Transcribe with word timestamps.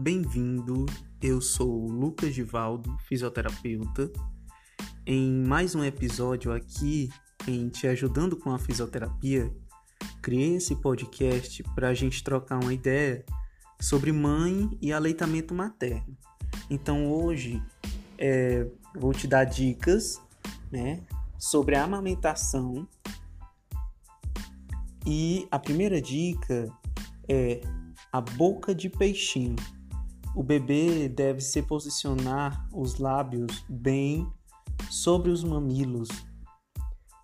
bem-vindo. 0.00 0.86
Eu 1.20 1.42
sou 1.42 1.86
Lucas 1.86 2.34
Givaldo, 2.34 2.96
fisioterapeuta, 3.06 4.10
em 5.04 5.30
mais 5.44 5.74
um 5.74 5.84
episódio 5.84 6.50
aqui 6.52 7.10
em 7.46 7.68
Te 7.68 7.86
Ajudando 7.86 8.34
com 8.34 8.50
a 8.50 8.58
Fisioterapia. 8.58 9.54
Criei 10.22 10.56
esse 10.56 10.74
podcast 10.76 11.62
para 11.74 11.88
a 11.88 11.94
gente 11.94 12.24
trocar 12.24 12.62
uma 12.62 12.72
ideia 12.72 13.26
sobre 13.78 14.10
mãe 14.10 14.70
e 14.80 14.90
aleitamento 14.90 15.54
materno. 15.54 16.16
Então 16.70 17.12
hoje 17.12 17.62
é, 18.16 18.66
vou 18.96 19.12
te 19.12 19.26
dar 19.26 19.44
dicas 19.44 20.18
né, 20.72 21.02
sobre 21.38 21.76
a 21.76 21.84
amamentação. 21.84 22.88
E 25.06 25.46
a 25.50 25.58
primeira 25.58 26.00
dica 26.00 26.72
é 27.28 27.60
a 28.10 28.20
boca 28.22 28.74
de 28.74 28.88
peixinho. 28.88 29.56
O 30.34 30.42
bebê 30.42 31.08
deve 31.08 31.40
se 31.40 31.60
posicionar 31.62 32.68
os 32.72 32.98
lábios 32.98 33.64
bem 33.68 34.30
sobre 34.88 35.30
os 35.30 35.42
mamilos, 35.42 36.08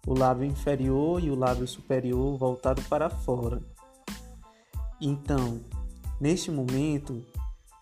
o 0.06 0.18
lábio 0.18 0.44
inferior 0.44 1.22
e 1.22 1.30
o 1.30 1.34
lábio 1.34 1.66
superior 1.66 2.36
voltado 2.36 2.82
para 2.82 3.08
fora. 3.08 3.62
Então, 5.00 5.60
neste 6.20 6.50
momento, 6.50 7.24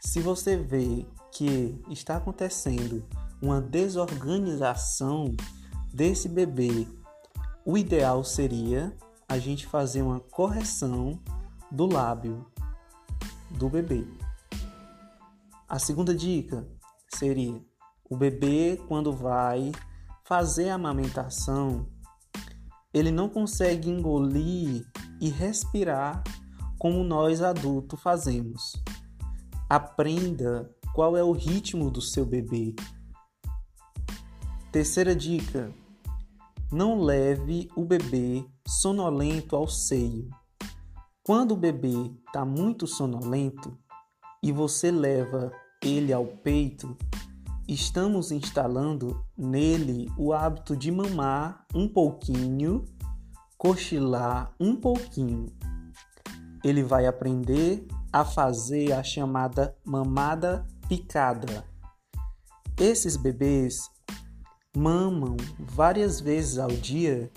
se 0.01 0.20
você 0.20 0.56
vê 0.56 1.06
que 1.32 1.80
está 1.88 2.16
acontecendo 2.16 3.04
uma 3.41 3.60
desorganização 3.60 5.34
desse 5.93 6.29
bebê, 6.29 6.87
o 7.65 7.79
ideal 7.79 8.23
seria 8.23 8.95
a 9.29 9.38
gente 9.38 9.66
fazer 9.66 10.02
uma 10.02 10.20
correção 10.20 11.18
do 11.71 11.87
lábio 11.87 12.46
do 13.51 13.68
bebê. 13.68 14.06
A 15.75 15.79
segunda 15.80 16.15
dica 16.15 16.65
seria: 17.17 17.61
o 18.09 18.17
bebê, 18.17 18.80
quando 18.87 19.13
vai 19.13 19.73
fazer 20.23 20.69
a 20.69 20.77
amamentação, 20.77 21.89
ele 22.93 23.11
não 23.11 23.29
consegue 23.29 23.91
engolir 23.91 24.87
e 25.21 25.29
respirar 25.29 26.23
como 26.79 27.02
nós 27.02 27.43
adultos 27.43 28.01
fazemos. 28.01 28.80
Aprenda 29.69 30.73
qual 30.95 31.17
é 31.17 31.25
o 31.25 31.33
ritmo 31.33 31.91
do 31.91 32.01
seu 32.01 32.25
bebê. 32.25 32.73
Terceira 34.71 35.13
dica: 35.13 35.75
não 36.71 37.02
leve 37.02 37.69
o 37.75 37.85
bebê 37.85 38.47
sonolento 38.65 39.57
ao 39.57 39.67
seio. 39.67 40.30
Quando 41.25 41.51
o 41.51 41.57
bebê 41.57 42.13
está 42.29 42.45
muito 42.45 42.87
sonolento 42.87 43.77
e 44.41 44.52
você 44.52 44.93
leva 44.93 45.51
ele 45.85 46.13
ao 46.13 46.24
peito, 46.27 46.96
estamos 47.68 48.32
instalando 48.32 49.23
nele 49.37 50.10
o 50.16 50.32
hábito 50.32 50.74
de 50.77 50.90
mamar 50.90 51.66
um 51.74 51.87
pouquinho, 51.87 52.85
cochilar 53.59 54.55
um 54.59 54.74
pouquinho. 54.74 55.52
Ele 56.65 56.82
vai 56.82 57.07
aprender 57.07 57.87
a 58.10 58.24
fazer 58.24 58.93
a 58.93 59.02
chamada 59.02 59.77
mamada 59.85 60.66
picada. 60.88 61.65
Esses 62.79 63.16
bebês 63.16 63.90
mamam 64.75 65.37
várias 65.59 66.21
vezes 66.21 66.59
ao 66.59 66.69
dia 66.69 67.31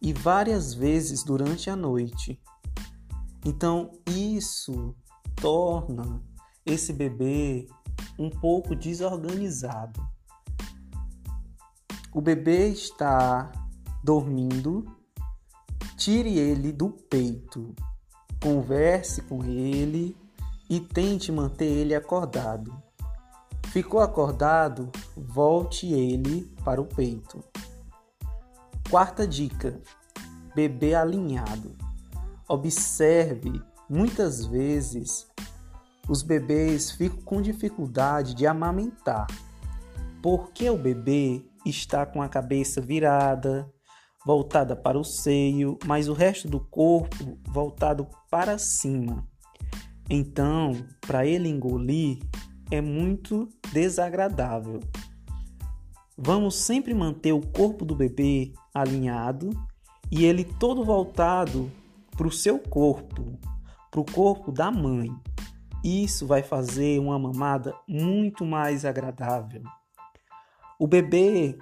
e 0.00 0.12
várias 0.12 0.72
vezes 0.72 1.22
durante 1.22 1.68
a 1.68 1.76
noite. 1.76 2.40
Então, 3.44 3.92
isso 4.06 4.94
torna 5.36 6.22
esse 6.64 6.92
bebê 6.92 7.66
um 8.20 8.28
pouco 8.28 8.76
desorganizado. 8.76 10.06
O 12.12 12.20
bebê 12.20 12.68
está 12.68 13.50
dormindo, 14.04 14.84
tire 15.96 16.38
ele 16.38 16.70
do 16.70 16.90
peito, 16.90 17.74
converse 18.42 19.22
com 19.22 19.42
ele 19.42 20.14
e 20.68 20.78
tente 20.78 21.32
manter 21.32 21.64
ele 21.64 21.94
acordado. 21.94 22.70
Ficou 23.68 24.00
acordado? 24.00 24.90
Volte 25.16 25.90
ele 25.90 26.42
para 26.62 26.80
o 26.80 26.84
peito. 26.84 27.42
Quarta 28.90 29.26
dica: 29.26 29.80
bebê 30.54 30.94
alinhado. 30.94 31.74
Observe, 32.46 33.62
muitas 33.88 34.44
vezes 34.44 35.29
os 36.08 36.22
bebês 36.22 36.90
ficam 36.90 37.22
com 37.22 37.42
dificuldade 37.42 38.34
de 38.34 38.46
amamentar, 38.46 39.26
porque 40.22 40.68
o 40.68 40.76
bebê 40.76 41.44
está 41.64 42.04
com 42.04 42.22
a 42.22 42.28
cabeça 42.28 42.80
virada, 42.80 43.70
voltada 44.24 44.76
para 44.76 44.98
o 44.98 45.04
seio, 45.04 45.78
mas 45.86 46.08
o 46.08 46.12
resto 46.12 46.48
do 46.48 46.60
corpo 46.60 47.38
voltado 47.46 48.06
para 48.30 48.58
cima. 48.58 49.26
Então, 50.08 50.72
para 51.00 51.24
ele 51.24 51.48
engolir 51.48 52.18
é 52.70 52.80
muito 52.80 53.48
desagradável. 53.72 54.80
Vamos 56.16 56.56
sempre 56.56 56.92
manter 56.92 57.32
o 57.32 57.40
corpo 57.40 57.84
do 57.84 57.94
bebê 57.94 58.52
alinhado 58.74 59.50
e 60.10 60.24
ele 60.24 60.44
todo 60.44 60.84
voltado 60.84 61.70
para 62.16 62.26
o 62.26 62.32
seu 62.32 62.58
corpo, 62.58 63.38
para 63.90 64.00
o 64.00 64.04
corpo 64.04 64.52
da 64.52 64.70
mãe. 64.70 65.10
Isso 65.82 66.26
vai 66.26 66.42
fazer 66.42 67.00
uma 67.00 67.18
mamada 67.18 67.74
muito 67.88 68.44
mais 68.44 68.84
agradável. 68.84 69.62
O 70.78 70.86
bebê 70.86 71.58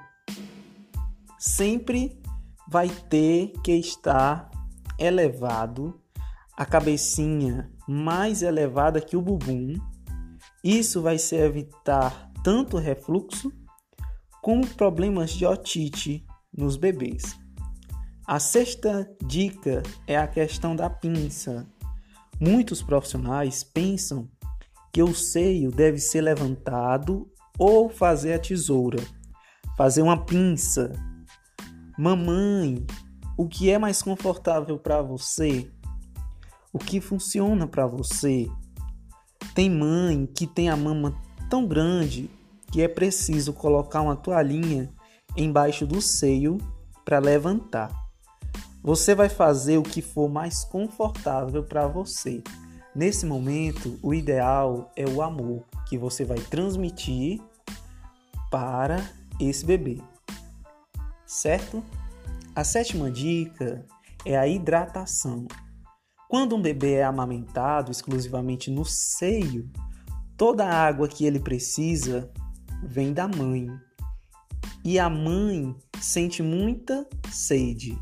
sempre 1.38 2.20
vai 2.68 2.88
ter 2.88 3.52
que 3.62 3.72
estar 3.72 4.50
elevado, 4.98 6.00
a 6.56 6.66
cabecinha 6.66 7.70
mais 7.86 8.42
elevada 8.42 9.00
que 9.00 9.16
o 9.16 9.22
bumbum. 9.22 9.74
Isso 10.62 11.00
vai 11.00 11.18
se 11.18 11.36
evitar 11.36 12.30
tanto 12.42 12.76
refluxo 12.76 13.52
como 14.42 14.66
problemas 14.66 15.30
de 15.30 15.46
otite 15.46 16.26
nos 16.52 16.76
bebês. 16.76 17.38
A 18.26 18.38
sexta 18.38 19.08
dica 19.24 19.82
é 20.06 20.16
a 20.16 20.26
questão 20.26 20.76
da 20.76 20.90
pinça. 20.90 21.66
Muitos 22.40 22.82
profissionais 22.82 23.64
pensam 23.64 24.28
que 24.92 25.02
o 25.02 25.12
seio 25.12 25.70
deve 25.70 25.98
ser 25.98 26.20
levantado 26.20 27.28
ou 27.58 27.88
fazer 27.88 28.34
a 28.34 28.38
tesoura, 28.38 29.02
fazer 29.76 30.02
uma 30.02 30.24
pinça. 30.24 30.92
Mamãe, 31.98 32.86
o 33.36 33.48
que 33.48 33.70
é 33.70 33.78
mais 33.78 34.00
confortável 34.02 34.78
para 34.78 35.02
você? 35.02 35.68
O 36.72 36.78
que 36.78 37.00
funciona 37.00 37.66
para 37.66 37.86
você? 37.86 38.48
Tem 39.52 39.68
mãe 39.68 40.24
que 40.26 40.46
tem 40.46 40.68
a 40.68 40.76
mama 40.76 41.20
tão 41.50 41.66
grande 41.66 42.30
que 42.70 42.80
é 42.80 42.86
preciso 42.86 43.52
colocar 43.52 44.02
uma 44.02 44.14
toalhinha 44.14 44.92
embaixo 45.36 45.84
do 45.84 46.00
seio 46.00 46.58
para 47.04 47.18
levantar. 47.18 48.07
Você 48.88 49.14
vai 49.14 49.28
fazer 49.28 49.76
o 49.76 49.82
que 49.82 50.00
for 50.00 50.30
mais 50.30 50.64
confortável 50.64 51.62
para 51.62 51.86
você. 51.86 52.42
Nesse 52.96 53.26
momento, 53.26 54.00
o 54.02 54.14
ideal 54.14 54.90
é 54.96 55.06
o 55.06 55.20
amor 55.20 55.66
que 55.86 55.98
você 55.98 56.24
vai 56.24 56.38
transmitir 56.38 57.38
para 58.50 59.06
esse 59.38 59.62
bebê. 59.62 60.00
Certo? 61.26 61.84
A 62.54 62.64
sétima 62.64 63.10
dica 63.10 63.84
é 64.24 64.38
a 64.38 64.48
hidratação. 64.48 65.46
Quando 66.26 66.56
um 66.56 66.62
bebê 66.62 66.94
é 66.94 67.04
amamentado 67.04 67.90
exclusivamente 67.90 68.70
no 68.70 68.86
seio, 68.86 69.70
toda 70.34 70.64
a 70.64 70.86
água 70.86 71.06
que 71.08 71.26
ele 71.26 71.40
precisa 71.40 72.32
vem 72.82 73.12
da 73.12 73.28
mãe. 73.28 73.68
E 74.82 74.98
a 74.98 75.10
mãe 75.10 75.76
sente 76.00 76.42
muita 76.42 77.06
sede 77.30 77.98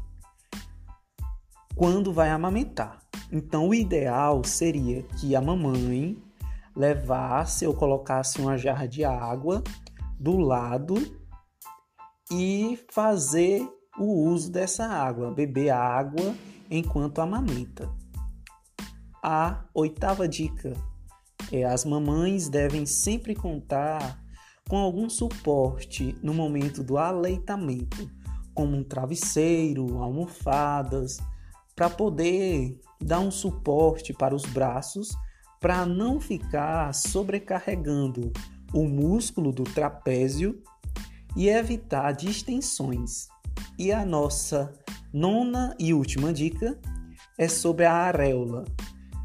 quando 1.77 2.13
vai 2.13 2.31
amamentar. 2.31 3.03
Então, 3.31 3.69
o 3.69 3.75
ideal 3.75 4.43
seria 4.43 5.03
que 5.03 5.37
a 5.37 5.41
mamãe 5.41 6.17
levasse 6.75 7.67
ou 7.67 7.75
colocasse 7.75 8.41
uma 8.41 8.57
jarra 8.57 8.87
de 8.87 9.05
água 9.05 9.63
do 10.19 10.39
lado 10.39 10.95
e 12.33 12.79
fazer 12.91 13.69
o 13.99 14.29
uso 14.29 14.51
dessa 14.51 14.87
água, 14.87 15.31
beber 15.31 15.71
água 15.71 16.35
enquanto 16.71 17.21
amamenta. 17.21 17.89
A 19.23 19.65
oitava 19.75 20.27
dica 20.27 20.73
é 21.53 21.65
as 21.65 21.85
mamães 21.85 22.49
devem 22.49 22.87
sempre 22.87 23.35
contar 23.35 24.19
com 24.69 24.77
algum 24.77 25.09
suporte 25.09 26.17
no 26.23 26.35
momento 26.35 26.83
do 26.83 26.99
aleitamento, 26.99 28.11
como 28.55 28.77
um 28.77 28.83
travesseiro, 28.83 29.99
almofadas, 30.03 31.19
para 31.77 31.91
poder 31.91 32.81
dar 33.01 33.21
um 33.21 33.31
suporte 33.31 34.13
para 34.13 34.35
os 34.35 34.45
braços 34.47 35.11
para 35.61 35.85
não 35.85 36.21
ficar 36.21 36.95
sobrecarregando 36.95 38.33
o 38.73 38.85
músculo 38.87 39.53
do 39.53 39.65
trapézio 39.65 40.63
e 41.37 41.49
evitar 41.49 42.13
distensões. 42.13 43.29
E 43.79 43.93
a 43.93 44.05
nossa 44.05 44.73
nona 45.13 45.75
e 45.79 45.93
última 45.93 46.33
dica 46.33 46.79
é 47.39 47.49
sobre 47.49 47.85
a 47.85 47.93
areola. 47.93 48.65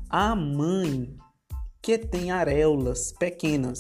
A 0.09 0.36
mãe 0.36 1.15
que 1.81 1.98
tem 1.98 2.31
areolas 2.31 3.12
pequenas, 3.13 3.80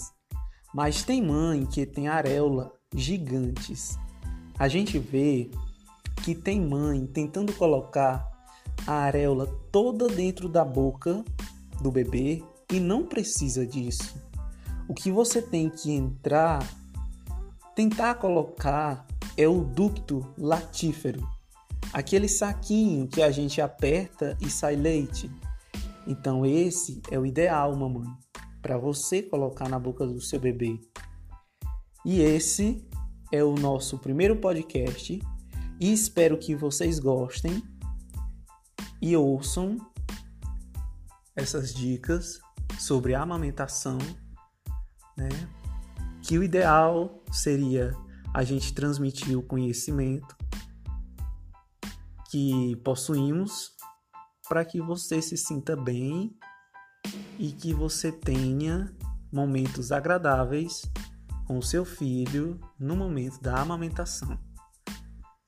mas 0.73 1.03
tem 1.03 1.21
mãe 1.21 1.65
que 1.65 1.85
tem 1.85 2.07
areola 2.07 2.71
gigantes. 2.95 3.97
A 4.57 4.67
gente 4.67 4.97
vê 4.97 5.51
que 6.23 6.33
tem 6.35 6.61
mãe 6.61 7.05
tentando 7.05 7.53
colocar 7.53 8.30
a 8.87 8.93
areola 8.93 9.47
toda 9.71 10.07
dentro 10.07 10.49
da 10.49 10.65
boca 10.65 11.23
do 11.81 11.91
bebê 11.91 12.43
e 12.71 12.79
não 12.79 13.05
precisa 13.05 13.65
disso. 13.65 14.15
O 14.87 14.93
que 14.93 15.11
você 15.11 15.41
tem 15.41 15.69
que 15.69 15.91
entrar, 15.91 16.67
tentar 17.75 18.15
colocar 18.15 19.05
é 19.37 19.47
o 19.47 19.63
ducto 19.63 20.25
latífero, 20.37 21.27
aquele 21.93 22.27
saquinho 22.27 23.07
que 23.07 23.21
a 23.21 23.31
gente 23.31 23.61
aperta 23.61 24.37
e 24.41 24.49
sai 24.49 24.75
leite. 24.75 25.31
Então 26.05 26.45
esse 26.45 27.01
é 27.09 27.17
o 27.17 27.25
ideal, 27.25 27.75
mamãe, 27.75 28.09
para 28.61 28.77
você 28.77 29.21
colocar 29.21 29.69
na 29.69 29.79
boca 29.79 30.05
do 30.05 30.19
seu 30.19 30.39
bebê. 30.39 30.79
E 32.05 32.21
esse 32.21 32.85
é 33.31 33.43
o 33.43 33.55
nosso 33.55 33.97
primeiro 33.97 34.35
podcast 34.35 35.21
e 35.79 35.93
espero 35.93 36.37
que 36.37 36.55
vocês 36.55 36.99
gostem 36.99 37.63
e 39.01 39.15
ouçam 39.17 39.77
essas 41.35 41.73
dicas 41.73 42.39
sobre 42.79 43.15
a 43.15 43.21
amamentação, 43.21 43.97
né? 45.17 45.29
Que 46.21 46.37
o 46.37 46.43
ideal 46.43 47.23
seria 47.31 47.95
a 48.33 48.43
gente 48.43 48.73
transmitir 48.73 49.37
o 49.37 49.43
conhecimento 49.43 50.35
que 52.29 52.75
possuímos 52.77 53.71
para 54.47 54.63
que 54.63 54.79
você 54.81 55.21
se 55.21 55.35
sinta 55.35 55.75
bem 55.75 56.35
e 57.39 57.51
que 57.51 57.73
você 57.73 58.11
tenha 58.11 58.95
momentos 59.31 59.91
agradáveis 59.91 60.83
com 61.45 61.57
o 61.57 61.63
seu 61.63 61.83
filho 61.83 62.59
no 62.79 62.95
momento 62.95 63.41
da 63.41 63.59
amamentação. 63.59 64.39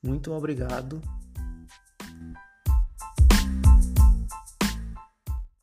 Muito 0.02 0.34
obrigado 0.34 1.02